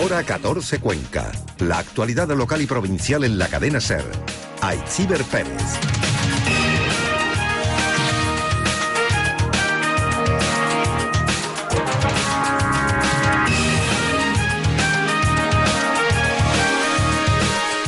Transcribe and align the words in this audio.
Hora 0.00 0.22
14 0.22 0.80
Cuenca. 0.80 1.30
La 1.58 1.76
actualidad 1.78 2.26
local 2.28 2.62
y 2.62 2.66
provincial 2.66 3.24
en 3.24 3.38
la 3.38 3.46
cadena 3.48 3.78
Ser. 3.78 4.04
Aichiber 4.62 5.22
Pérez. 5.24 5.62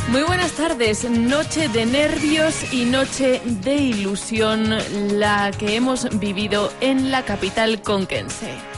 Muy 0.09 0.21
buenas 0.21 0.51
tardes, 0.51 1.09
noche 1.09 1.69
de 1.69 1.87
nervios 1.87 2.71
y 2.71 2.85
noche 2.85 3.41
de 3.43 3.75
ilusión, 3.77 4.77
la 5.19 5.49
que 5.57 5.75
hemos 5.75 6.19
vivido 6.19 6.71
en 6.81 7.09
la 7.09 7.25
capital 7.25 7.81
conquense. 7.81 8.74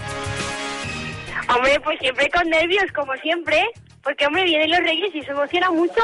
Hombre, 1.54 1.80
pues 1.80 2.00
siempre 2.00 2.30
con 2.30 2.50
nervios, 2.50 2.86
como 2.94 3.14
siempre, 3.16 3.64
porque 4.04 4.26
hombre, 4.26 4.44
vienen 4.44 4.72
los 4.72 4.80
reyes 4.80 5.14
y 5.16 5.22
se 5.22 5.32
emociona 5.32 5.72
mucho. 5.72 6.02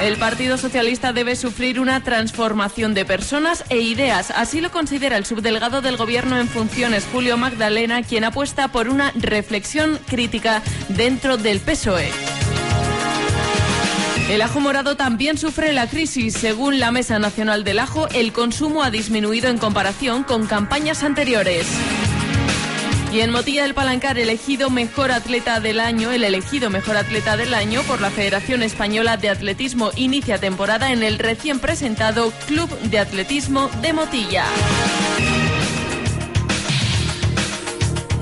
El 0.00 0.16
Partido 0.16 0.56
Socialista 0.56 1.12
debe 1.12 1.36
sufrir 1.36 1.80
una 1.80 2.02
transformación 2.02 2.94
de 2.94 3.04
personas 3.04 3.62
e 3.68 3.80
ideas. 3.80 4.30
Así 4.30 4.62
lo 4.62 4.70
considera 4.70 5.18
el 5.18 5.26
subdelegado 5.26 5.82
del 5.82 5.98
Gobierno 5.98 6.38
en 6.38 6.48
funciones, 6.48 7.06
Julio 7.12 7.36
Magdalena, 7.36 8.02
quien 8.02 8.24
apuesta 8.24 8.68
por 8.68 8.88
una 8.88 9.12
reflexión 9.16 9.98
crítica 10.08 10.62
dentro 10.88 11.36
del 11.36 11.60
PSOE. 11.60 12.29
El 14.30 14.42
ajo 14.42 14.60
morado 14.60 14.96
también 14.96 15.36
sufre 15.36 15.72
la 15.72 15.88
crisis. 15.88 16.34
Según 16.34 16.78
la 16.78 16.92
Mesa 16.92 17.18
Nacional 17.18 17.64
del 17.64 17.80
Ajo, 17.80 18.06
el 18.10 18.32
consumo 18.32 18.84
ha 18.84 18.90
disminuido 18.92 19.50
en 19.50 19.58
comparación 19.58 20.22
con 20.22 20.46
campañas 20.46 21.02
anteriores. 21.02 21.66
Y 23.12 23.22
en 23.22 23.32
Motilla 23.32 23.64
del 23.64 23.74
Palancar, 23.74 24.20
elegido 24.20 24.70
mejor 24.70 25.10
atleta 25.10 25.58
del 25.58 25.80
año, 25.80 26.12
el 26.12 26.22
elegido 26.22 26.70
mejor 26.70 26.96
atleta 26.96 27.36
del 27.36 27.54
año 27.54 27.82
por 27.82 28.00
la 28.00 28.10
Federación 28.10 28.62
Española 28.62 29.16
de 29.16 29.30
Atletismo 29.30 29.90
inicia 29.96 30.38
temporada 30.38 30.92
en 30.92 31.02
el 31.02 31.18
recién 31.18 31.58
presentado 31.58 32.32
Club 32.46 32.70
de 32.82 33.00
Atletismo 33.00 33.68
de 33.82 33.92
Motilla. 33.92 34.44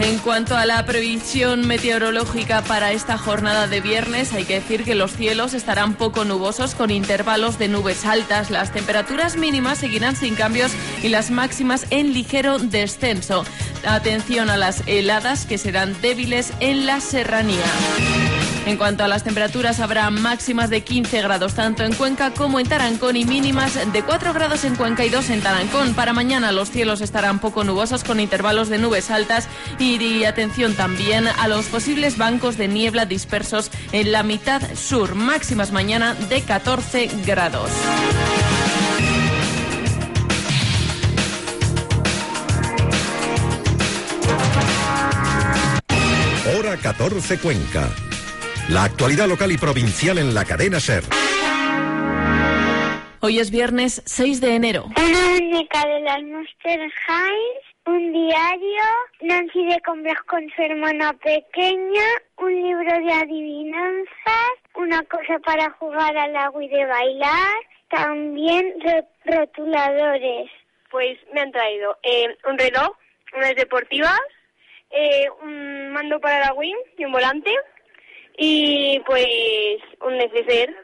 En 0.01 0.19
cuanto 0.19 0.57
a 0.57 0.65
la 0.65 0.85
previsión 0.87 1.67
meteorológica 1.67 2.63
para 2.63 2.93
esta 2.93 3.19
jornada 3.19 3.67
de 3.67 3.81
viernes, 3.81 4.33
hay 4.33 4.45
que 4.45 4.61
decir 4.61 4.85
que 4.85 4.95
los 4.95 5.13
cielos 5.13 5.55
estarán 5.55 5.95
poco 5.95 6.25
nubosos 6.25 6.75
con 6.77 6.91
intervalos 6.91 7.59
de 7.59 7.69
nubes 7.69 8.05
altas. 8.05 8.51
Las 8.51 8.73
temperaturas 8.73 9.37
mínimas 9.37 9.79
seguirán 9.79 10.15
sin 10.15 10.37
cambios 10.37 10.73
y 11.03 11.09
las 11.09 11.31
máximas 11.31 11.87
en 11.91 12.15
ligero 12.15 12.59
descenso. 12.59 13.45
Atención 13.85 14.51
a 14.51 14.57
las 14.57 14.83
heladas 14.87 15.47
que 15.47 15.59
serán 15.59 16.01
débiles 16.01 16.53
en 16.61 16.87
la 16.87 17.01
serranía. 17.01 18.28
En 18.69 18.77
cuanto 18.77 19.03
a 19.03 19.09
las 19.09 19.25
temperaturas, 19.25 19.81
habrá 19.81 20.11
máximas 20.11 20.69
de 20.69 20.83
15 20.83 21.23
grados 21.23 21.55
tanto 21.55 21.85
en 21.85 21.95
Cuenca 21.95 22.35
como 22.35 22.61
en 22.61 22.69
Tarancón 22.69 23.17
y 23.17 23.25
mínimas 23.25 23.79
de 23.95 24.03
4 24.03 24.35
grados 24.35 24.63
en 24.65 24.77
Cuenca 24.77 25.07
y 25.07 25.09
2 25.09 25.31
en 25.31 25.41
Tarancón. 25.41 25.95
Para 25.95 26.13
mañana 26.13 26.53
los 26.53 26.71
cielos 26.71 27.01
estarán 27.01 27.39
poco 27.39 27.65
nubosos 27.65 28.05
con 28.05 28.21
intervalos 28.21 28.69
de 28.69 28.77
nubes 28.77 29.11
altas 29.11 29.49
y 29.79 30.25
atención 30.25 30.75
también 30.75 31.29
a 31.29 31.49
los 31.49 31.65
posibles 31.65 32.19
bancos 32.19 32.59
de 32.59 32.69
niebla 32.69 33.07
dispersos 33.07 33.71
en 33.93 34.13
la 34.13 34.23
mitad 34.23 34.61
sur. 34.75 35.15
Máximas 35.15 35.73
mañana 35.73 36.13
de 36.13 36.43
14 36.43 37.09
grados. 37.25 37.71
Hora 46.55 46.77
14 46.77 47.39
Cuenca. 47.39 47.89
La 48.69 48.85
actualidad 48.85 49.27
local 49.27 49.51
y 49.53 49.57
provincial 49.59 50.19
en 50.19 50.35
la 50.35 50.45
cadena 50.45 50.79
Ser. 50.81 51.03
Hoy 53.21 53.39
es 53.41 53.51
viernes 53.51 54.03
6 54.07 54.41
de 54.41 54.55
enero. 54.55 54.85
Una 54.97 55.29
muñeca 55.41 55.85
de 55.87 56.01
las 56.01 56.23
Monster 56.23 56.81
High, 57.07 57.41
un 57.87 58.13
diario, 58.13 58.83
Nancy 59.23 59.65
de 59.67 59.81
compras 59.81 60.21
con 60.27 60.47
su 60.55 60.63
hermana 60.63 61.13
pequeña, 61.15 62.05
un 62.37 62.53
libro 62.63 62.93
de 63.07 63.13
adivinanzas, 63.13 64.53
una 64.75 65.03
cosa 65.05 65.39
para 65.45 65.71
jugar 65.73 66.17
al 66.17 66.37
agua 66.37 66.63
y 66.63 66.69
de 66.69 66.85
bailar, 66.87 67.55
también 67.89 68.75
ro- 68.85 69.09
rotuladores. 69.39 70.51
Pues 70.91 71.19
me 71.35 71.41
han 71.41 71.53
traído 71.53 71.97
eh, 72.03 72.29
un 72.49 72.57
reloj, 72.59 72.91
unas 73.37 73.55
deportivas, 73.57 74.21
eh, 74.91 75.27
un 75.43 75.91
mando 75.93 76.21
para 76.21 76.39
la 76.41 76.53
Wii 76.55 76.75
y 76.99 77.05
un 77.05 77.13
volante 77.13 77.51
y 78.39 79.01
pues 79.01 79.27
un 80.01 80.17
neceser 80.17 80.75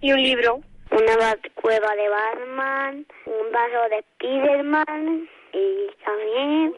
y 0.00 0.12
un 0.12 0.22
libro. 0.22 0.60
Una 0.90 1.36
cueva 1.54 1.94
de 1.96 2.08
Batman, 2.08 3.06
un 3.26 3.52
vaso 3.52 3.88
de 3.90 4.04
Spiderman 4.14 5.28
y 5.52 5.90
también 6.04 6.74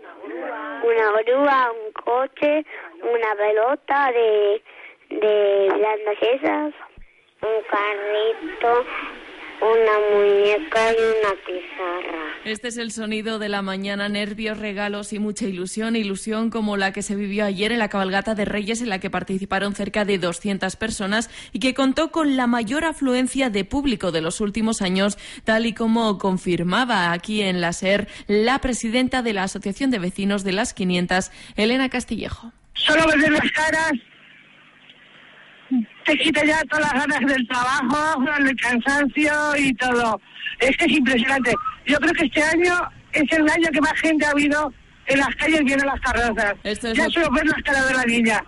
una 0.82 1.22
grúa, 1.22 1.72
un 1.72 1.92
coche, 1.92 2.64
una 3.02 3.34
pelota 3.36 4.12
de, 4.12 4.62
de 5.10 5.66
las 5.78 6.22
esas, 6.22 6.74
un 7.42 7.62
carrito, 7.70 8.84
una 9.60 9.98
muñeca 10.10 10.92
y 10.92 10.96
una 10.96 11.34
pizarra. 11.44 12.27
Este 12.48 12.68
es 12.68 12.78
el 12.78 12.92
sonido 12.92 13.38
de 13.38 13.50
la 13.50 13.60
mañana, 13.60 14.08
nervios, 14.08 14.56
regalos 14.56 15.12
y 15.12 15.18
mucha 15.18 15.44
ilusión. 15.44 15.96
Ilusión 15.96 16.48
como 16.48 16.78
la 16.78 16.94
que 16.94 17.02
se 17.02 17.14
vivió 17.14 17.44
ayer 17.44 17.72
en 17.72 17.78
la 17.78 17.90
cabalgata 17.90 18.34
de 18.34 18.46
Reyes, 18.46 18.80
en 18.80 18.88
la 18.88 19.00
que 19.00 19.10
participaron 19.10 19.74
cerca 19.74 20.06
de 20.06 20.16
200 20.16 20.74
personas 20.76 21.28
y 21.52 21.58
que 21.58 21.74
contó 21.74 22.10
con 22.10 22.38
la 22.38 22.46
mayor 22.46 22.86
afluencia 22.86 23.50
de 23.50 23.66
público 23.66 24.12
de 24.12 24.22
los 24.22 24.40
últimos 24.40 24.80
años, 24.80 25.18
tal 25.44 25.66
y 25.66 25.74
como 25.74 26.16
confirmaba 26.16 27.12
aquí 27.12 27.42
en 27.42 27.60
la 27.60 27.74
SER 27.74 28.08
la 28.28 28.60
presidenta 28.60 29.20
de 29.20 29.34
la 29.34 29.42
Asociación 29.42 29.90
de 29.90 29.98
Vecinos 29.98 30.42
de 30.42 30.52
las 30.52 30.72
500, 30.72 31.30
Elena 31.54 31.90
Castillejo. 31.90 32.52
Solo 32.72 33.06
ver 33.08 33.30
las 33.30 33.52
caras 33.52 33.92
te 36.08 36.16
quita 36.16 36.44
ya 36.44 36.62
todas 36.64 36.92
las 36.92 37.06
ganas 37.06 37.34
del 37.34 37.46
trabajo, 37.46 38.24
el 38.38 38.56
cansancio 38.56 39.56
y 39.58 39.74
todo. 39.74 40.20
Es 40.60 40.76
que 40.76 40.86
es 40.86 40.92
impresionante. 40.92 41.54
Yo 41.86 41.98
creo 41.98 42.12
que 42.14 42.24
este 42.24 42.42
año 42.42 42.74
es 43.12 43.30
el 43.30 43.48
año 43.48 43.68
que 43.72 43.80
más 43.80 43.92
gente 44.00 44.24
ha 44.24 44.30
habido 44.30 44.72
en 45.06 45.18
las 45.18 45.34
calles 45.36 45.64
viendo 45.64 45.84
las 45.84 46.00
carrozas. 46.00 46.54
ya 46.64 47.08
solo 47.10 47.30
ver 47.32 47.46
las 47.46 47.62
caras 47.62 47.88
de 47.88 47.94
la 47.94 48.04
niña. 48.04 48.44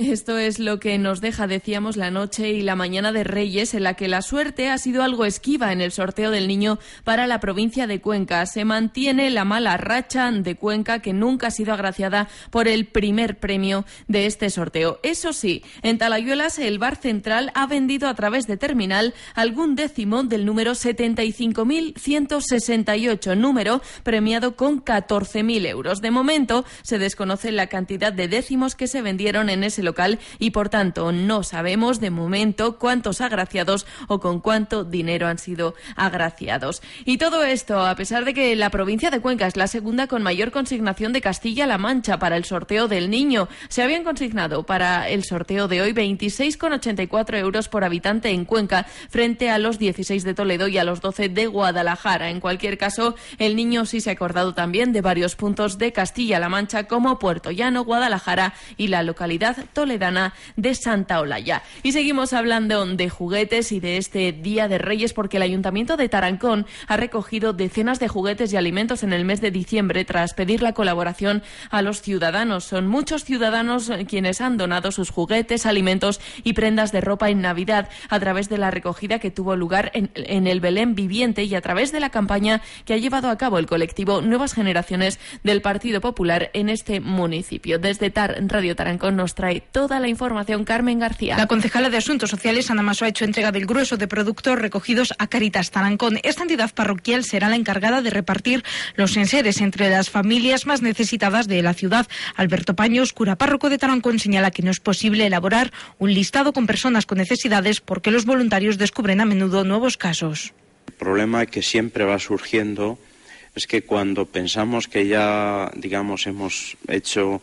Esto 0.00 0.38
es 0.38 0.58
lo 0.58 0.80
que 0.80 0.96
nos 0.96 1.20
deja, 1.20 1.46
decíamos, 1.46 1.98
la 1.98 2.10
noche 2.10 2.48
y 2.48 2.62
la 2.62 2.74
mañana 2.74 3.12
de 3.12 3.22
Reyes, 3.22 3.74
en 3.74 3.82
la 3.82 3.92
que 3.92 4.08
la 4.08 4.22
suerte 4.22 4.70
ha 4.70 4.78
sido 4.78 5.02
algo 5.02 5.26
esquiva 5.26 5.72
en 5.72 5.82
el 5.82 5.92
sorteo 5.92 6.30
del 6.30 6.48
niño 6.48 6.78
para 7.04 7.26
la 7.26 7.38
provincia 7.38 7.86
de 7.86 8.00
Cuenca. 8.00 8.46
Se 8.46 8.64
mantiene 8.64 9.28
la 9.28 9.44
mala 9.44 9.76
racha 9.76 10.32
de 10.32 10.56
Cuenca, 10.56 11.00
que 11.00 11.12
nunca 11.12 11.48
ha 11.48 11.50
sido 11.50 11.74
agraciada 11.74 12.30
por 12.48 12.66
el 12.66 12.86
primer 12.86 13.40
premio 13.40 13.84
de 14.08 14.24
este 14.24 14.48
sorteo. 14.48 15.00
Eso 15.02 15.34
sí, 15.34 15.62
en 15.82 15.98
Talayuelas 15.98 16.58
el 16.58 16.78
Bar 16.78 16.96
Central 16.96 17.52
ha 17.54 17.66
vendido 17.66 18.08
a 18.08 18.14
través 18.14 18.46
de 18.46 18.56
terminal 18.56 19.12
algún 19.34 19.74
décimo 19.74 20.22
del 20.22 20.46
número 20.46 20.72
75.168, 20.72 23.36
número 23.36 23.82
premiado 24.02 24.56
con 24.56 24.82
14.000 24.82 25.66
euros. 25.66 26.00
De 26.00 26.10
momento 26.10 26.64
se 26.80 26.98
desconoce 26.98 27.52
la 27.52 27.66
cantidad 27.66 28.14
de 28.14 28.28
décimos 28.28 28.74
que 28.74 28.86
se 28.86 29.02
vendieron 29.02 29.50
en 29.50 29.62
ese 29.62 29.82
local 29.82 29.89
y 30.38 30.50
por 30.50 30.68
tanto 30.68 31.12
no 31.12 31.42
sabemos 31.42 32.00
de 32.00 32.10
momento 32.10 32.78
cuántos 32.78 33.20
agraciados 33.20 33.86
o 34.08 34.20
con 34.20 34.40
cuánto 34.40 34.84
dinero 34.84 35.26
han 35.26 35.38
sido 35.38 35.74
agraciados. 35.96 36.82
Y 37.04 37.18
todo 37.18 37.44
esto 37.44 37.80
a 37.86 37.94
pesar 37.96 38.24
de 38.24 38.34
que 38.34 38.56
la 38.56 38.70
provincia 38.70 39.10
de 39.10 39.20
Cuenca 39.20 39.46
es 39.46 39.56
la 39.56 39.66
segunda 39.66 40.06
con 40.06 40.22
mayor 40.22 40.50
consignación 40.50 41.12
de 41.12 41.20
Castilla-La 41.20 41.78
Mancha 41.78 42.18
para 42.18 42.36
el 42.36 42.44
sorteo 42.44 42.88
del 42.88 43.10
niño. 43.10 43.48
Se 43.68 43.82
habían 43.82 44.04
consignado 44.04 44.64
para 44.64 45.08
el 45.08 45.24
sorteo 45.24 45.68
de 45.68 45.82
hoy 45.82 45.92
26,84 45.92 47.38
euros 47.38 47.68
por 47.68 47.84
habitante 47.84 48.30
en 48.30 48.44
Cuenca 48.44 48.86
frente 49.08 49.50
a 49.50 49.58
los 49.58 49.78
16 49.78 50.24
de 50.24 50.34
Toledo 50.34 50.68
y 50.68 50.78
a 50.78 50.84
los 50.84 51.00
12 51.00 51.28
de 51.28 51.46
Guadalajara. 51.46 52.30
En 52.30 52.40
cualquier 52.40 52.78
caso, 52.78 53.14
el 53.38 53.56
niño 53.56 53.86
sí 53.86 54.00
se 54.00 54.10
ha 54.10 54.14
acordado 54.14 54.54
también 54.54 54.92
de 54.92 55.00
varios 55.00 55.36
puntos 55.36 55.78
de 55.78 55.92
Castilla-La 55.92 56.48
Mancha 56.48 56.84
como 56.84 57.18
Puerto 57.18 57.50
Llano, 57.50 57.84
Guadalajara 57.84 58.54
y 58.76 58.88
la 58.88 59.02
localidad 59.02 59.56
toledana 59.80 60.34
de 60.56 60.74
Santa 60.74 61.20
Olaya. 61.20 61.62
Y 61.82 61.92
seguimos 61.92 62.34
hablando 62.34 62.84
de 62.84 63.08
juguetes 63.08 63.72
y 63.72 63.80
de 63.80 63.96
este 63.96 64.30
Día 64.30 64.68
de 64.68 64.76
Reyes 64.76 65.14
porque 65.14 65.38
el 65.38 65.42
Ayuntamiento 65.42 65.96
de 65.96 66.10
Tarancón 66.10 66.66
ha 66.86 66.98
recogido 66.98 67.54
decenas 67.54 67.98
de 67.98 68.06
juguetes 68.06 68.52
y 68.52 68.58
alimentos 68.58 69.02
en 69.04 69.14
el 69.14 69.24
mes 69.24 69.40
de 69.40 69.50
diciembre 69.50 70.04
tras 70.04 70.34
pedir 70.34 70.60
la 70.60 70.74
colaboración 70.74 71.42
a 71.70 71.80
los 71.80 72.02
ciudadanos. 72.02 72.64
Son 72.64 72.88
muchos 72.88 73.24
ciudadanos 73.24 73.90
quienes 74.06 74.42
han 74.42 74.58
donado 74.58 74.92
sus 74.92 75.08
juguetes, 75.08 75.64
alimentos 75.64 76.20
y 76.44 76.52
prendas 76.52 76.92
de 76.92 77.00
ropa 77.00 77.30
en 77.30 77.40
Navidad 77.40 77.88
a 78.10 78.20
través 78.20 78.50
de 78.50 78.58
la 78.58 78.70
recogida 78.70 79.18
que 79.18 79.30
tuvo 79.30 79.56
lugar 79.56 79.92
en, 79.94 80.10
en 80.14 80.46
el 80.46 80.60
Belén 80.60 80.94
Viviente 80.94 81.44
y 81.44 81.54
a 81.54 81.62
través 81.62 81.90
de 81.90 82.00
la 82.00 82.10
campaña 82.10 82.60
que 82.84 82.92
ha 82.92 82.98
llevado 82.98 83.30
a 83.30 83.38
cabo 83.38 83.58
el 83.58 83.64
colectivo 83.64 84.20
Nuevas 84.20 84.52
Generaciones 84.52 85.18
del 85.42 85.62
Partido 85.62 86.02
Popular 86.02 86.50
en 86.52 86.68
este 86.68 87.00
municipio. 87.00 87.78
Desde 87.78 88.10
Tar 88.10 88.36
Radio 88.46 88.76
Tarancón 88.76 89.16
nos 89.16 89.34
trae 89.34 89.59
toda 89.60 90.00
la 90.00 90.08
información 90.08 90.64
Carmen 90.64 90.98
García. 90.98 91.36
La 91.36 91.46
concejala 91.46 91.90
de 91.90 91.96
Asuntos 91.96 92.30
Sociales, 92.30 92.70
Ana 92.70 92.82
Maso, 92.82 93.04
ha 93.04 93.08
hecho 93.08 93.24
entrega 93.24 93.52
del 93.52 93.66
grueso 93.66 93.96
de 93.96 94.08
productos 94.08 94.58
recogidos 94.58 95.14
a 95.18 95.26
Caritas 95.26 95.70
Tarancón. 95.70 96.18
Esta 96.22 96.42
entidad 96.42 96.72
parroquial 96.74 97.24
será 97.24 97.48
la 97.48 97.56
encargada 97.56 98.02
de 98.02 98.10
repartir 98.10 98.64
los 98.96 99.16
enseres 99.16 99.60
entre 99.60 99.90
las 99.90 100.10
familias 100.10 100.66
más 100.66 100.82
necesitadas 100.82 101.48
de 101.48 101.62
la 101.62 101.74
ciudad. 101.74 102.06
Alberto 102.36 102.74
Paños, 102.74 103.12
cura 103.12 103.36
párroco 103.36 103.70
de 103.70 103.78
Tarancón, 103.78 104.18
señala 104.18 104.50
que 104.50 104.62
no 104.62 104.70
es 104.70 104.80
posible 104.80 105.26
elaborar 105.26 105.72
un 105.98 106.12
listado 106.12 106.52
con 106.52 106.66
personas 106.66 107.06
con 107.06 107.18
necesidades 107.18 107.80
porque 107.80 108.10
los 108.10 108.24
voluntarios 108.24 108.78
descubren 108.78 109.20
a 109.20 109.24
menudo 109.24 109.64
nuevos 109.64 109.96
casos. 109.96 110.52
El 110.86 110.94
problema 110.94 111.46
que 111.46 111.62
siempre 111.62 112.04
va 112.04 112.18
surgiendo 112.18 112.98
es 113.54 113.66
que 113.66 113.82
cuando 113.82 114.26
pensamos 114.26 114.88
que 114.88 115.06
ya, 115.06 115.70
digamos, 115.74 116.26
hemos 116.26 116.76
hecho 116.88 117.42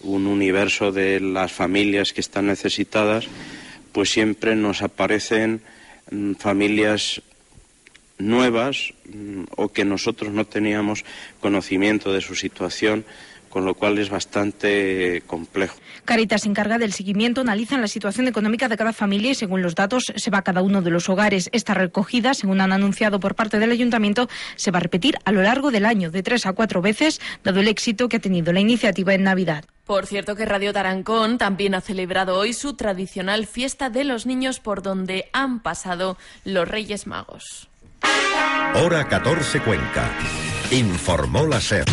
un 0.00 0.26
universo 0.26 0.92
de 0.92 1.20
las 1.20 1.52
familias 1.52 2.12
que 2.12 2.20
están 2.20 2.46
necesitadas, 2.46 3.26
pues 3.92 4.10
siempre 4.10 4.56
nos 4.56 4.82
aparecen 4.82 5.62
mm, 6.10 6.32
familias 6.34 7.22
nuevas 8.18 8.92
mm, 9.06 9.44
o 9.56 9.68
que 9.72 9.84
nosotros 9.84 10.32
no 10.32 10.44
teníamos 10.46 11.04
conocimiento 11.40 12.12
de 12.12 12.20
su 12.20 12.34
situación 12.34 13.04
con 13.54 13.64
lo 13.64 13.74
cual 13.74 13.98
es 13.98 14.10
bastante 14.10 15.22
complejo. 15.28 15.76
Caritas 16.04 16.42
se 16.42 16.48
encarga 16.48 16.76
del 16.76 16.92
seguimiento, 16.92 17.40
analiza 17.40 17.78
la 17.78 17.86
situación 17.86 18.26
económica 18.26 18.68
de 18.68 18.76
cada 18.76 18.92
familia 18.92 19.30
y 19.30 19.36
según 19.36 19.62
los 19.62 19.76
datos 19.76 20.02
se 20.12 20.30
va 20.32 20.38
a 20.38 20.42
cada 20.42 20.60
uno 20.60 20.82
de 20.82 20.90
los 20.90 21.08
hogares. 21.08 21.50
Esta 21.52 21.72
recogida, 21.72 22.34
según 22.34 22.60
han 22.60 22.72
anunciado 22.72 23.20
por 23.20 23.36
parte 23.36 23.60
del 23.60 23.70
ayuntamiento, 23.70 24.28
se 24.56 24.72
va 24.72 24.78
a 24.78 24.80
repetir 24.80 25.16
a 25.24 25.30
lo 25.30 25.40
largo 25.42 25.70
del 25.70 25.86
año, 25.86 26.10
de 26.10 26.24
tres 26.24 26.46
a 26.46 26.52
cuatro 26.52 26.82
veces, 26.82 27.20
dado 27.44 27.60
el 27.60 27.68
éxito 27.68 28.08
que 28.08 28.16
ha 28.16 28.20
tenido 28.20 28.52
la 28.52 28.58
iniciativa 28.58 29.14
en 29.14 29.22
Navidad. 29.22 29.64
Por 29.86 30.06
cierto 30.06 30.34
que 30.34 30.46
Radio 30.46 30.72
Tarancón 30.72 31.38
también 31.38 31.76
ha 31.76 31.80
celebrado 31.80 32.36
hoy 32.36 32.54
su 32.54 32.74
tradicional 32.74 33.46
fiesta 33.46 33.88
de 33.88 34.02
los 34.02 34.26
niños 34.26 34.58
por 34.58 34.82
donde 34.82 35.28
han 35.32 35.60
pasado 35.60 36.18
los 36.44 36.66
Reyes 36.66 37.06
Magos. 37.06 37.68
Hora 38.74 39.06
14 39.06 39.60
Cuenca. 39.60 40.10
Informó 40.72 41.46
la 41.46 41.60
SER. 41.60 41.84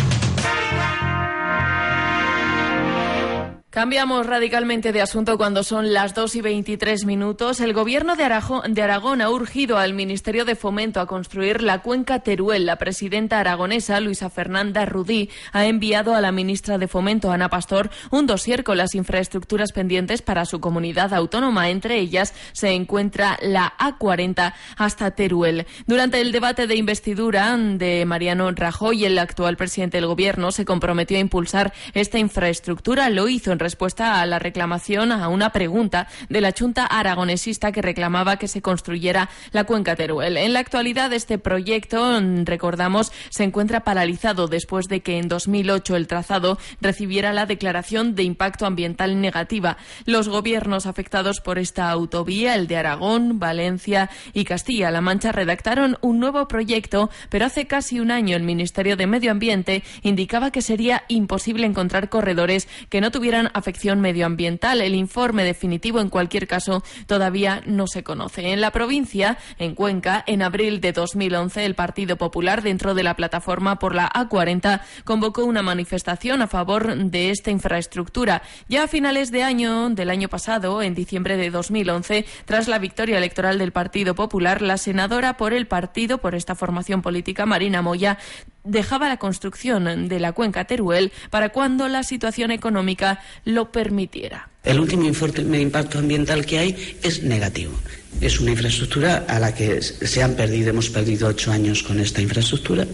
Cambiamos 3.72 4.26
radicalmente 4.26 4.92
de 4.92 5.00
asunto 5.00 5.38
cuando 5.38 5.62
son 5.62 5.94
las 5.94 6.14
2 6.14 6.36
y 6.36 6.40
23 6.42 7.06
minutos. 7.06 7.58
El 7.58 7.72
gobierno 7.72 8.16
de, 8.16 8.24
Aragón 8.24 9.22
ha 9.22 9.30
urgido 9.30 9.78
al 9.78 9.94
Ministerio 9.94 10.44
de 10.44 10.56
Fomento 10.56 11.00
a 11.00 11.06
construir 11.06 11.62
la 11.62 11.78
cuenca 11.78 12.18
Teruel. 12.18 12.66
La 12.66 12.76
presidenta 12.76 13.40
aragonesa, 13.40 13.98
Luisa 14.00 14.28
Fernanda 14.28 14.84
Rudí, 14.84 15.30
ha 15.52 15.64
enviado 15.64 16.14
a 16.14 16.20
la 16.20 16.32
ministra 16.32 16.76
de 16.76 16.86
Fomento, 16.86 17.32
Ana 17.32 17.48
Pastor, 17.48 17.88
un 18.10 18.26
dossier 18.26 18.62
con 18.62 18.76
las 18.76 18.94
infraestructuras 18.94 19.72
pendientes 19.72 20.20
para 20.20 20.44
su 20.44 20.60
comunidad 20.60 21.14
autónoma. 21.14 21.70
Entre 21.70 21.98
ellas 21.98 22.34
se 22.52 22.72
encuentra 22.72 23.38
la 23.40 23.72
A40 23.78 24.52
hasta 24.76 25.12
Teruel. 25.12 25.66
Durante 25.86 26.20
el 26.20 26.32
debate 26.32 26.66
de 26.66 26.76
investidura 26.76 27.56
de 27.56 28.04
Mariano 28.04 28.50
Rajoy, 28.50 29.06
el 29.06 29.18
actual 29.18 29.56
presidente 29.56 29.96
del 29.96 30.08
gobierno 30.08 30.52
se 30.52 30.66
comprometió 30.66 31.16
a 31.16 31.20
impulsar 31.20 31.72
esta 31.94 32.18
infraestructura. 32.18 33.08
Lo 33.08 33.28
hizo 33.28 33.50
en 33.50 33.61
respuesta 33.62 34.20
a 34.20 34.26
la 34.26 34.38
reclamación 34.38 35.12
a 35.12 35.28
una 35.28 35.50
pregunta 35.50 36.08
de 36.28 36.40
la 36.40 36.52
Junta 36.56 36.84
aragonesista 36.84 37.72
que 37.72 37.82
reclamaba 37.82 38.36
que 38.36 38.48
se 38.48 38.60
construyera 38.62 39.30
la 39.52 39.64
cuenca 39.64 39.96
Teruel. 39.96 40.36
En 40.36 40.52
la 40.52 40.60
actualidad, 40.60 41.12
este 41.12 41.38
proyecto, 41.38 42.20
recordamos, 42.44 43.12
se 43.30 43.44
encuentra 43.44 43.84
paralizado 43.84 44.48
después 44.48 44.88
de 44.88 45.00
que 45.00 45.18
en 45.18 45.28
2008 45.28 45.96
el 45.96 46.06
trazado 46.06 46.58
recibiera 46.80 47.32
la 47.32 47.46
declaración 47.46 48.14
de 48.14 48.24
impacto 48.24 48.66
ambiental 48.66 49.20
negativa. 49.20 49.76
Los 50.04 50.28
gobiernos 50.28 50.86
afectados 50.86 51.40
por 51.40 51.58
esta 51.58 51.90
autovía, 51.90 52.54
el 52.54 52.66
de 52.66 52.76
Aragón, 52.76 53.38
Valencia 53.38 54.10
y 54.32 54.44
Castilla-La 54.44 55.00
Mancha, 55.00 55.32
redactaron 55.32 55.98
un 56.00 56.18
nuevo 56.18 56.48
proyecto, 56.48 57.10
pero 57.30 57.46
hace 57.46 57.66
casi 57.66 58.00
un 58.00 58.10
año 58.10 58.36
el 58.36 58.42
Ministerio 58.42 58.96
de 58.96 59.06
Medio 59.06 59.30
Ambiente 59.30 59.82
indicaba 60.02 60.50
que 60.50 60.62
sería 60.62 61.04
imposible 61.08 61.66
encontrar 61.66 62.08
corredores 62.08 62.68
que 62.88 63.00
no 63.00 63.10
tuvieran 63.10 63.50
afección 63.54 64.00
medioambiental. 64.00 64.80
El 64.80 64.94
informe 64.94 65.44
definitivo, 65.44 66.00
en 66.00 66.08
cualquier 66.08 66.46
caso, 66.46 66.82
todavía 67.06 67.62
no 67.66 67.86
se 67.86 68.02
conoce. 68.02 68.52
En 68.52 68.60
la 68.60 68.70
provincia, 68.70 69.38
en 69.58 69.74
Cuenca, 69.74 70.22
en 70.26 70.42
abril 70.42 70.80
de 70.80 70.92
2011, 70.92 71.64
el 71.64 71.74
Partido 71.74 72.16
Popular, 72.16 72.62
dentro 72.62 72.94
de 72.94 73.02
la 73.02 73.16
plataforma 73.16 73.78
por 73.78 73.94
la 73.94 74.10
A40, 74.10 74.80
convocó 75.04 75.44
una 75.44 75.62
manifestación 75.62 76.42
a 76.42 76.48
favor 76.48 76.96
de 76.96 77.30
esta 77.30 77.50
infraestructura. 77.50 78.42
Ya 78.68 78.84
a 78.84 78.88
finales 78.88 79.30
de 79.30 79.42
año, 79.42 79.90
del 79.90 80.10
año 80.10 80.28
pasado, 80.28 80.82
en 80.82 80.94
diciembre 80.94 81.36
de 81.36 81.50
2011, 81.50 82.24
tras 82.44 82.68
la 82.68 82.78
victoria 82.78 83.18
electoral 83.18 83.58
del 83.58 83.72
Partido 83.72 84.14
Popular, 84.14 84.62
la 84.62 84.78
senadora 84.78 85.36
por 85.36 85.52
el 85.52 85.66
partido, 85.66 86.18
por 86.18 86.34
esta 86.34 86.54
formación 86.54 87.02
política, 87.02 87.46
Marina 87.46 87.82
Moya, 87.82 88.18
dejaba 88.64 89.08
la 89.08 89.16
construcción 89.16 90.08
de 90.08 90.20
la 90.20 90.32
cuenca 90.32 90.64
Teruel 90.64 91.12
para 91.30 91.50
cuando 91.50 91.88
la 91.88 92.02
situación 92.02 92.50
económica 92.50 93.20
lo 93.44 93.72
permitiera. 93.72 94.48
El 94.64 94.78
último 94.78 95.04
informe 95.04 95.56
de 95.56 95.62
impacto 95.62 95.98
ambiental 95.98 96.46
que 96.46 96.58
hay 96.58 96.98
es 97.02 97.22
negativo. 97.22 97.72
Es 98.20 98.38
una 98.38 98.52
infraestructura 98.52 99.24
a 99.28 99.40
la 99.40 99.54
que 99.54 99.82
se 99.82 100.22
han 100.22 100.34
perdido, 100.34 100.70
hemos 100.70 100.90
perdido 100.90 101.28
ocho 101.28 101.50
años 101.50 101.82
con 101.82 101.98
esta 101.98 102.20
infraestructura 102.20 102.86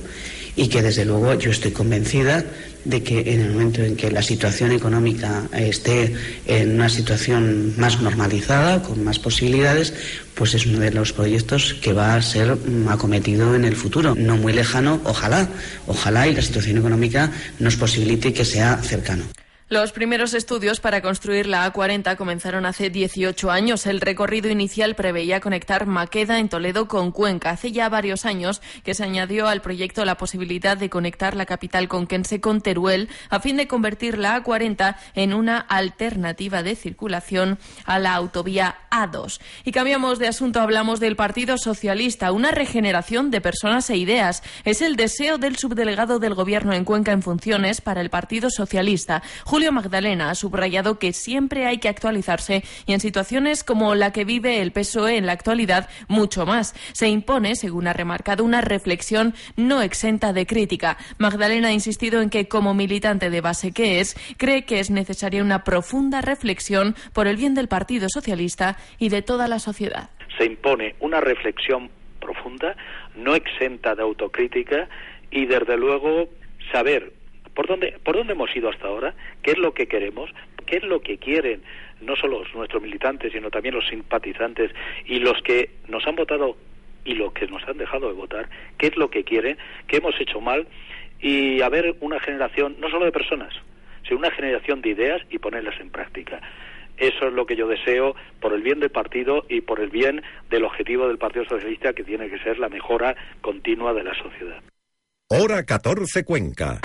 y 0.58 0.66
que 0.66 0.82
desde 0.82 1.04
luego 1.04 1.34
yo 1.34 1.52
estoy 1.52 1.70
convencida 1.70 2.44
de 2.84 3.02
que 3.04 3.32
en 3.32 3.40
el 3.40 3.52
momento 3.52 3.82
en 3.82 3.94
que 3.94 4.10
la 4.10 4.22
situación 4.22 4.72
económica 4.72 5.44
esté 5.56 6.14
en 6.46 6.74
una 6.74 6.88
situación 6.88 7.74
más 7.76 8.00
normalizada, 8.02 8.82
con 8.82 9.04
más 9.04 9.20
posibilidades, 9.20 9.94
pues 10.34 10.54
es 10.54 10.66
uno 10.66 10.80
de 10.80 10.90
los 10.90 11.12
proyectos 11.12 11.74
que 11.74 11.92
va 11.92 12.16
a 12.16 12.22
ser 12.22 12.58
acometido 12.88 13.54
en 13.54 13.64
el 13.64 13.76
futuro, 13.76 14.16
no 14.16 14.36
muy 14.36 14.52
lejano, 14.52 15.00
ojalá, 15.04 15.48
ojalá 15.86 16.26
y 16.26 16.34
la 16.34 16.42
situación 16.42 16.78
económica 16.78 17.30
nos 17.60 17.76
posibilite 17.76 18.32
que 18.32 18.44
sea 18.44 18.78
cercano. 18.82 19.24
Los 19.70 19.92
primeros 19.92 20.32
estudios 20.32 20.80
para 20.80 21.02
construir 21.02 21.46
la 21.46 21.70
A40 21.70 22.16
comenzaron 22.16 22.64
hace 22.64 22.88
18 22.88 23.50
años. 23.50 23.84
El 23.84 24.00
recorrido 24.00 24.48
inicial 24.48 24.94
preveía 24.94 25.40
conectar 25.40 25.84
Maqueda 25.84 26.38
en 26.38 26.48
Toledo 26.48 26.88
con 26.88 27.12
Cuenca. 27.12 27.50
Hace 27.50 27.70
ya 27.70 27.90
varios 27.90 28.25
años 28.25 28.62
que 28.82 28.94
se 28.94 29.04
añadió 29.04 29.46
al 29.46 29.60
proyecto 29.60 30.06
la 30.06 30.16
posibilidad 30.16 30.78
de 30.78 30.88
conectar 30.88 31.37
la 31.37 31.44
capital 31.44 31.87
conquense 31.87 32.40
con 32.40 32.62
Teruel 32.62 33.10
a 33.28 33.40
fin 33.40 33.58
de 33.58 33.68
convertir 33.68 34.16
la 34.16 34.42
A40 34.42 34.96
en 35.14 35.34
una 35.34 35.58
alternativa 35.58 36.62
de 36.62 36.75
circulación 36.75 37.58
a 37.84 37.98
la 37.98 38.14
autovía 38.14 38.78
A2. 38.90 39.38
Y 39.66 39.72
cambiamos 39.72 40.18
de 40.18 40.28
asunto, 40.28 40.62
hablamos 40.62 40.98
del 40.98 41.14
Partido 41.14 41.58
Socialista, 41.58 42.32
una 42.32 42.52
regeneración 42.52 43.30
de 43.30 43.42
personas 43.42 43.90
e 43.90 43.98
ideas. 43.98 44.42
Es 44.64 44.80
el 44.80 44.96
deseo 44.96 45.37
del 45.37 45.58
subdelegado 45.58 46.20
del 46.20 46.32
Gobierno 46.34 46.72
en 46.72 46.87
Cuenca 46.87 47.12
en 47.12 47.20
funciones 47.20 47.82
para 47.82 48.00
el 48.00 48.08
Partido 48.08 48.48
Socialista. 48.48 49.22
Magdalena 49.58 50.30
ha 50.30 50.34
subrayado 50.34 50.98
que 50.98 51.12
siempre 51.12 51.66
hay 51.66 51.78
que 51.78 51.88
actualizarse 51.88 52.62
y 52.86 52.92
en 52.92 53.00
situaciones 53.00 53.64
como 53.64 53.94
la 53.94 54.12
que 54.12 54.24
vive 54.24 54.62
el 54.62 54.70
PSOE 54.72 55.16
en 55.16 55.26
la 55.26 55.32
actualidad, 55.32 55.90
mucho 56.06 56.46
más. 56.46 56.74
Se 56.92 57.08
impone, 57.08 57.56
según 57.56 57.88
ha 57.88 57.92
remarcado, 57.92 58.44
una 58.44 58.60
reflexión 58.60 59.34
no 59.56 59.82
exenta 59.82 60.32
de 60.32 60.46
crítica. 60.46 60.96
Magdalena 61.18 61.68
ha 61.68 61.72
insistido 61.72 62.22
en 62.22 62.30
que, 62.30 62.46
como 62.46 62.72
militante 62.72 63.30
de 63.30 63.40
base 63.40 63.72
que 63.72 64.00
es, 64.00 64.16
cree 64.36 64.64
que 64.64 64.78
es 64.78 64.90
necesaria 64.90 65.42
una 65.42 65.64
profunda 65.64 66.20
reflexión 66.20 66.94
por 67.12 67.26
el 67.26 67.36
bien 67.36 67.54
del 67.54 67.68
Partido 67.68 68.08
Socialista 68.08 68.76
y 68.98 69.08
de 69.08 69.22
toda 69.22 69.48
la 69.48 69.58
sociedad. 69.58 70.10
Se 70.38 70.44
impone 70.44 70.94
una 71.00 71.20
reflexión 71.20 71.90
profunda, 72.20 72.76
no 73.16 73.34
exenta 73.34 73.96
de 73.96 74.02
autocrítica 74.02 74.88
y, 75.32 75.46
desde 75.46 75.76
luego, 75.76 76.28
saber 76.72 77.17
¿Por 77.58 77.66
dónde, 77.66 77.96
¿Por 78.04 78.14
dónde 78.14 78.34
hemos 78.34 78.54
ido 78.54 78.70
hasta 78.70 78.86
ahora? 78.86 79.14
¿Qué 79.42 79.50
es 79.50 79.58
lo 79.58 79.74
que 79.74 79.88
queremos? 79.88 80.30
¿Qué 80.64 80.76
es 80.76 80.84
lo 80.84 81.00
que 81.00 81.18
quieren 81.18 81.60
no 82.00 82.14
solo 82.14 82.44
nuestros 82.54 82.80
militantes, 82.80 83.32
sino 83.32 83.50
también 83.50 83.74
los 83.74 83.88
simpatizantes 83.88 84.70
y 85.06 85.18
los 85.18 85.42
que 85.42 85.70
nos 85.88 86.06
han 86.06 86.14
votado 86.14 86.56
y 87.04 87.14
los 87.14 87.32
que 87.32 87.48
nos 87.48 87.66
han 87.66 87.76
dejado 87.76 88.06
de 88.06 88.14
votar? 88.14 88.48
¿Qué 88.78 88.86
es 88.86 88.96
lo 88.96 89.10
que 89.10 89.24
quieren? 89.24 89.58
¿Qué 89.88 89.96
hemos 89.96 90.14
hecho 90.20 90.40
mal? 90.40 90.68
Y 91.18 91.60
haber 91.60 91.96
una 91.98 92.20
generación, 92.20 92.76
no 92.78 92.90
solo 92.90 93.06
de 93.06 93.10
personas, 93.10 93.52
sino 94.04 94.20
una 94.20 94.30
generación 94.30 94.80
de 94.80 94.90
ideas 94.90 95.20
y 95.28 95.38
ponerlas 95.38 95.80
en 95.80 95.90
práctica. 95.90 96.40
Eso 96.96 97.26
es 97.26 97.32
lo 97.32 97.44
que 97.44 97.56
yo 97.56 97.66
deseo 97.66 98.14
por 98.40 98.52
el 98.52 98.62
bien 98.62 98.78
del 98.78 98.90
partido 98.90 99.44
y 99.48 99.62
por 99.62 99.80
el 99.80 99.90
bien 99.90 100.22
del 100.48 100.64
objetivo 100.64 101.08
del 101.08 101.18
Partido 101.18 101.44
Socialista, 101.44 101.92
que 101.92 102.04
tiene 102.04 102.30
que 102.30 102.38
ser 102.38 102.60
la 102.60 102.68
mejora 102.68 103.16
continua 103.40 103.92
de 103.94 104.04
la 104.04 104.14
sociedad. 104.14 104.62
Hora 105.28 105.64
14 105.64 106.24
Cuenca. 106.24 106.80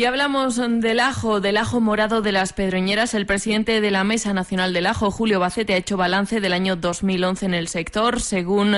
Y 0.00 0.06
hablamos 0.06 0.56
del 0.56 0.98
ajo, 0.98 1.42
del 1.42 1.58
ajo 1.58 1.78
morado 1.78 2.22
de 2.22 2.32
las 2.32 2.54
pedroñeras. 2.54 3.12
El 3.12 3.26
presidente 3.26 3.82
de 3.82 3.90
la 3.90 4.02
Mesa 4.02 4.32
Nacional 4.32 4.72
del 4.72 4.86
Ajo, 4.86 5.10
Julio 5.10 5.40
Bacete, 5.40 5.74
ha 5.74 5.76
hecho 5.76 5.98
balance 5.98 6.40
del 6.40 6.54
año 6.54 6.74
2011 6.74 7.44
en 7.44 7.52
el 7.52 7.68
sector. 7.68 8.22
Según, 8.22 8.74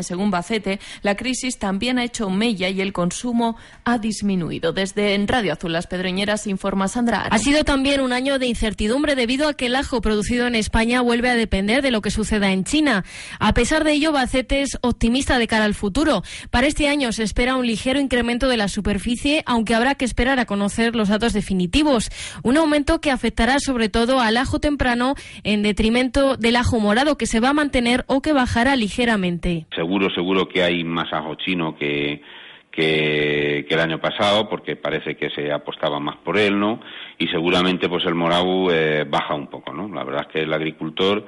según 0.00 0.32
Bacete, 0.32 0.80
la 1.02 1.14
crisis 1.14 1.60
también 1.60 2.00
ha 2.00 2.04
hecho 2.04 2.30
mella 2.30 2.68
y 2.68 2.80
el 2.80 2.92
consumo 2.92 3.56
ha 3.84 3.98
disminuido. 3.98 4.72
Desde 4.72 5.24
Radio 5.24 5.52
Azul 5.52 5.72
Las 5.72 5.86
Pedroñeras 5.86 6.48
informa 6.48 6.88
Sandra. 6.88 7.28
Ha 7.30 7.38
sido 7.38 7.62
también 7.62 8.00
un 8.00 8.12
año 8.12 8.40
de 8.40 8.46
incertidumbre 8.46 9.14
debido 9.14 9.46
a 9.46 9.54
que 9.54 9.66
el 9.66 9.76
ajo 9.76 10.00
producido 10.00 10.48
en 10.48 10.56
España 10.56 11.00
vuelve 11.00 11.30
a 11.30 11.36
depender 11.36 11.80
de 11.80 11.92
lo 11.92 12.02
que 12.02 12.10
suceda 12.10 12.50
en 12.50 12.64
China. 12.64 13.04
A 13.38 13.54
pesar 13.54 13.84
de 13.84 13.92
ello, 13.92 14.10
Bacete 14.10 14.62
es 14.62 14.78
optimista 14.80 15.38
de 15.38 15.46
cara 15.46 15.64
al 15.64 15.74
futuro. 15.74 16.24
Para 16.50 16.66
este 16.66 16.88
año 16.88 17.12
se 17.12 17.22
espera 17.22 17.54
un 17.54 17.68
ligero 17.68 18.00
incremento 18.00 18.48
de 18.48 18.56
la 18.56 18.66
superficie, 18.66 19.44
aunque 19.46 19.76
habrá 19.76 19.94
que 19.94 20.04
esperar 20.04 20.23
a 20.28 20.46
conocer 20.46 20.96
los 20.96 21.08
datos 21.08 21.32
definitivos. 21.32 22.10
Un 22.42 22.56
aumento 22.56 23.00
que 23.00 23.10
afectará 23.10 23.58
sobre 23.58 23.88
todo 23.88 24.20
al 24.20 24.36
ajo 24.36 24.58
temprano 24.58 25.14
en 25.42 25.62
detrimento 25.62 26.36
del 26.36 26.56
ajo 26.56 26.80
morado 26.80 27.16
que 27.16 27.26
se 27.26 27.40
va 27.40 27.50
a 27.50 27.54
mantener 27.54 28.04
o 28.06 28.22
que 28.22 28.32
bajará 28.32 28.76
ligeramente. 28.76 29.66
Seguro, 29.74 30.10
seguro 30.10 30.48
que 30.48 30.62
hay 30.62 30.84
más 30.84 31.12
ajo 31.12 31.34
chino 31.36 31.76
que, 31.76 32.22
que, 32.74 33.66
el 33.68 33.80
año 33.80 34.00
pasado, 34.00 34.48
porque 34.48 34.76
parece 34.76 35.16
que 35.16 35.30
se 35.30 35.52
apostaba 35.52 36.00
más 36.00 36.16
por 36.16 36.38
él, 36.38 36.58
¿no? 36.58 36.80
Y 37.18 37.28
seguramente, 37.28 37.88
pues 37.88 38.04
el 38.06 38.14
morado 38.14 38.72
eh, 38.72 39.04
baja 39.04 39.34
un 39.34 39.48
poco, 39.48 39.72
¿no? 39.72 39.88
La 39.88 40.04
verdad 40.04 40.26
es 40.26 40.32
que 40.32 40.40
el 40.42 40.52
agricultor 40.52 41.24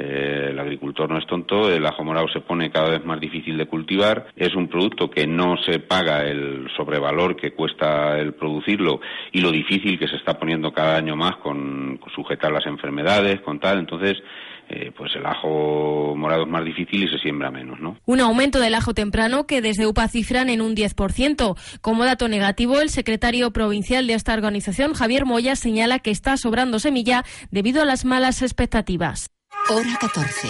eh, 0.00 0.50
el 0.50 0.58
agricultor 0.60 1.10
no 1.10 1.18
es 1.18 1.26
tonto, 1.26 1.68
el 1.68 1.84
ajo 1.84 2.04
morado 2.04 2.28
se 2.28 2.40
pone 2.40 2.70
cada 2.70 2.88
vez 2.90 3.04
más 3.04 3.18
difícil 3.18 3.58
de 3.58 3.66
cultivar, 3.66 4.28
es 4.36 4.54
un 4.54 4.68
producto 4.68 5.10
que 5.10 5.26
no 5.26 5.56
se 5.56 5.80
paga 5.80 6.22
el 6.24 6.68
sobrevalor 6.76 7.34
que 7.34 7.50
cuesta 7.50 8.16
el 8.16 8.34
producirlo 8.34 9.00
y 9.32 9.40
lo 9.40 9.50
difícil 9.50 9.98
que 9.98 10.06
se 10.06 10.14
está 10.14 10.38
poniendo 10.38 10.72
cada 10.72 10.96
año 10.96 11.16
más 11.16 11.38
con, 11.38 11.98
sujetar 12.14 12.52
las 12.52 12.66
enfermedades, 12.66 13.40
con 13.40 13.58
tal, 13.58 13.80
entonces 13.80 14.22
eh, 14.70 14.92
pues 14.96 15.14
el 15.16 15.24
ajo 15.24 16.14
morado 16.16 16.42
es 16.42 16.48
más 16.48 16.64
difícil 16.64 17.04
y 17.04 17.08
se 17.08 17.18
siembra 17.18 17.50
menos, 17.50 17.80
¿no? 17.80 17.96
Un 18.04 18.20
aumento 18.20 18.60
del 18.60 18.74
ajo 18.74 18.92
temprano 18.92 19.46
que 19.46 19.62
desde 19.62 19.86
UPA 19.86 20.08
cifran 20.08 20.50
en 20.50 20.60
un 20.60 20.74
10%. 20.76 21.56
Como 21.80 22.04
dato 22.04 22.28
negativo, 22.28 22.80
el 22.80 22.90
secretario 22.90 23.50
provincial 23.52 24.06
de 24.06 24.14
esta 24.14 24.34
organización, 24.34 24.92
Javier 24.92 25.24
Moya, 25.24 25.56
señala 25.56 25.98
que 26.00 26.10
está 26.10 26.36
sobrando 26.36 26.78
semilla 26.78 27.24
debido 27.50 27.82
a 27.82 27.86
las 27.86 28.04
malas 28.04 28.42
expectativas. 28.42 29.30
Hora 29.70 29.96
14. 30.00 30.48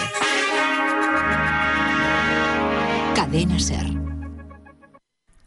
Cadena 3.15 3.59
Ser. 3.59 3.98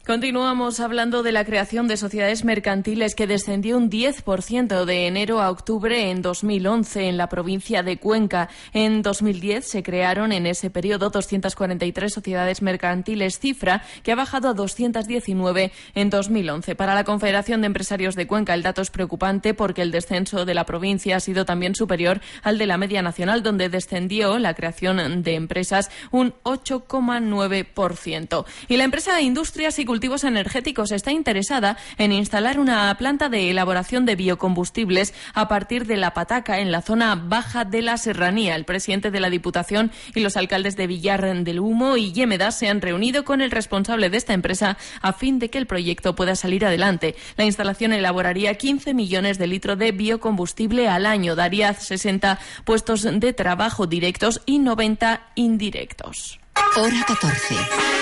Continuamos 0.04 0.80
hablando 0.80 1.22
de 1.22 1.30
la 1.30 1.44
creación 1.44 1.86
de 1.86 1.96
sociedades 1.96 2.44
mercantiles 2.44 3.14
que 3.14 3.28
descendió 3.28 3.76
un 3.76 3.88
10% 3.88 4.84
de 4.84 5.06
enero 5.06 5.40
a 5.40 5.48
octubre 5.48 6.10
en 6.10 6.22
2011 6.22 7.06
en 7.06 7.16
la 7.16 7.28
provincia 7.28 7.84
de 7.84 7.98
Cuenca. 7.98 8.48
En 8.72 9.02
2010 9.02 9.64
se 9.64 9.84
crearon 9.84 10.32
en 10.32 10.46
ese 10.46 10.70
periodo 10.70 11.10
243 11.10 12.12
sociedades 12.12 12.62
mercantiles, 12.62 13.38
cifra 13.38 13.84
que 14.02 14.10
ha 14.10 14.16
bajado 14.16 14.48
a 14.48 14.54
219 14.54 15.70
en 15.94 16.10
2011. 16.10 16.74
Para 16.74 16.96
la 16.96 17.04
Confederación 17.04 17.60
de 17.60 17.68
Empresarios 17.68 18.16
de 18.16 18.26
Cuenca 18.26 18.54
el 18.54 18.64
dato 18.64 18.82
es 18.82 18.90
preocupante 18.90 19.54
porque 19.54 19.82
el 19.82 19.92
descenso 19.92 20.44
de 20.44 20.54
la 20.54 20.66
provincia 20.66 21.18
ha 21.18 21.20
sido 21.20 21.44
también 21.44 21.76
superior 21.76 22.20
al 22.42 22.58
de 22.58 22.66
la 22.66 22.76
media 22.76 23.02
nacional, 23.02 23.44
donde 23.44 23.68
descendió 23.68 24.40
la 24.40 24.54
creación 24.54 25.22
de 25.22 25.36
empresas 25.36 25.92
un 26.10 26.34
8,9%. 26.42 28.44
Y 28.66 28.78
la 28.78 28.82
empresa 28.82 29.20
Industrias 29.20 29.78
y 29.78 29.91
Cultivos 29.92 30.24
Energéticos 30.24 30.90
está 30.90 31.12
interesada 31.12 31.76
en 31.98 32.12
instalar 32.12 32.58
una 32.58 32.96
planta 32.96 33.28
de 33.28 33.50
elaboración 33.50 34.06
de 34.06 34.16
biocombustibles 34.16 35.12
a 35.34 35.48
partir 35.48 35.86
de 35.86 35.98
la 35.98 36.14
Pataca, 36.14 36.60
en 36.60 36.72
la 36.72 36.80
zona 36.80 37.14
baja 37.14 37.66
de 37.66 37.82
la 37.82 37.98
Serranía. 37.98 38.56
El 38.56 38.64
presidente 38.64 39.10
de 39.10 39.20
la 39.20 39.28
Diputación 39.28 39.92
y 40.14 40.20
los 40.20 40.38
alcaldes 40.38 40.76
de 40.76 40.86
Villar 40.86 41.44
del 41.44 41.60
Humo 41.60 41.98
y 41.98 42.10
Yémeda 42.10 42.52
se 42.52 42.70
han 42.70 42.80
reunido 42.80 43.26
con 43.26 43.42
el 43.42 43.50
responsable 43.50 44.08
de 44.08 44.16
esta 44.16 44.32
empresa 44.32 44.78
a 45.02 45.12
fin 45.12 45.38
de 45.38 45.50
que 45.50 45.58
el 45.58 45.66
proyecto 45.66 46.14
pueda 46.14 46.36
salir 46.36 46.64
adelante. 46.64 47.14
La 47.36 47.44
instalación 47.44 47.92
elaboraría 47.92 48.54
15 48.54 48.94
millones 48.94 49.36
de 49.36 49.46
litros 49.46 49.78
de 49.78 49.92
biocombustible 49.92 50.88
al 50.88 51.04
año, 51.04 51.36
daría 51.36 51.74
60 51.74 52.38
puestos 52.64 53.02
de 53.02 53.32
trabajo 53.34 53.86
directos 53.86 54.40
y 54.46 54.58
90 54.58 55.20
indirectos. 55.34 56.40
Hora 56.78 57.04
14. 57.06 58.01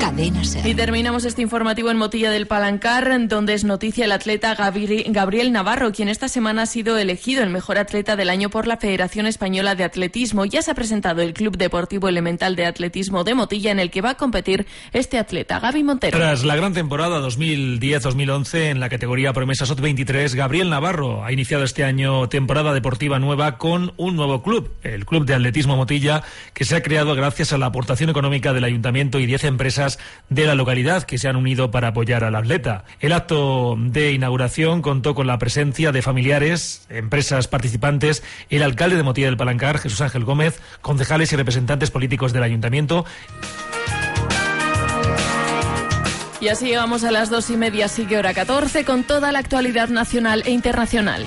Azteca. 0.00 0.09
Y 0.64 0.74
terminamos 0.74 1.24
este 1.24 1.40
informativo 1.40 1.90
en 1.90 1.96
Motilla 1.96 2.32
del 2.32 2.48
Palancar, 2.48 3.28
donde 3.28 3.54
es 3.54 3.62
noticia 3.62 4.06
el 4.06 4.12
atleta 4.12 4.56
Gabriel 4.56 5.52
Navarro, 5.52 5.92
quien 5.92 6.08
esta 6.08 6.28
semana 6.28 6.62
ha 6.62 6.66
sido 6.66 6.98
elegido 6.98 7.44
el 7.44 7.50
mejor 7.50 7.78
atleta 7.78 8.16
del 8.16 8.28
año 8.28 8.50
por 8.50 8.66
la 8.66 8.76
Federación 8.76 9.26
Española 9.26 9.76
de 9.76 9.84
Atletismo. 9.84 10.44
Ya 10.46 10.62
se 10.62 10.72
ha 10.72 10.74
presentado 10.74 11.22
el 11.22 11.32
Club 11.32 11.56
Deportivo 11.56 12.08
Elemental 12.08 12.56
de 12.56 12.66
Atletismo 12.66 13.22
de 13.22 13.34
Motilla, 13.34 13.70
en 13.70 13.78
el 13.78 13.90
que 13.92 14.00
va 14.00 14.10
a 14.10 14.14
competir 14.16 14.66
este 14.92 15.16
atleta, 15.16 15.60
Gaby 15.60 15.84
Montero. 15.84 16.18
Tras 16.18 16.42
la 16.42 16.56
gran 16.56 16.74
temporada 16.74 17.20
2010-2011 17.20 18.70
en 18.70 18.80
la 18.80 18.88
categoría 18.88 19.32
Promesa 19.32 19.64
SOT 19.64 19.80
23, 19.80 20.34
Gabriel 20.34 20.70
Navarro 20.70 21.24
ha 21.24 21.30
iniciado 21.30 21.62
este 21.62 21.84
año 21.84 22.28
temporada 22.28 22.74
deportiva 22.74 23.20
nueva 23.20 23.58
con 23.58 23.92
un 23.96 24.16
nuevo 24.16 24.42
club, 24.42 24.72
el 24.82 25.06
Club 25.06 25.24
de 25.24 25.34
Atletismo 25.34 25.76
Motilla, 25.76 26.24
que 26.52 26.64
se 26.64 26.74
ha 26.74 26.82
creado 26.82 27.14
gracias 27.14 27.52
a 27.52 27.58
la 27.58 27.66
aportación 27.66 28.10
económica 28.10 28.52
del 28.52 28.64
Ayuntamiento 28.64 29.20
y 29.20 29.26
10 29.26 29.44
empresas 29.44 29.99
de 30.28 30.46
la 30.46 30.54
localidad 30.54 31.02
que 31.02 31.18
se 31.18 31.28
han 31.28 31.36
unido 31.36 31.70
para 31.70 31.88
apoyar 31.88 32.24
al 32.24 32.36
atleta. 32.36 32.84
El 33.00 33.12
acto 33.12 33.76
de 33.78 34.12
inauguración 34.12 34.82
contó 34.82 35.14
con 35.14 35.26
la 35.26 35.38
presencia 35.38 35.92
de 35.92 36.02
familiares, 36.02 36.86
empresas 36.88 37.48
participantes, 37.48 38.22
el 38.48 38.62
alcalde 38.62 38.96
de 38.96 39.02
Motilla 39.02 39.26
del 39.26 39.36
Palancar, 39.36 39.78
Jesús 39.78 40.00
Ángel 40.00 40.24
Gómez, 40.24 40.60
concejales 40.80 41.32
y 41.32 41.36
representantes 41.36 41.90
políticos 41.90 42.32
del 42.32 42.44
ayuntamiento. 42.44 43.04
Y 46.40 46.48
así 46.48 46.68
llegamos 46.68 47.04
a 47.04 47.10
las 47.10 47.28
dos 47.28 47.50
y 47.50 47.56
media, 47.56 47.88
sigue 47.88 48.16
hora 48.16 48.32
14, 48.32 48.84
con 48.84 49.04
toda 49.04 49.30
la 49.30 49.40
actualidad 49.40 49.88
nacional 49.88 50.42
e 50.46 50.50
internacional. 50.52 51.26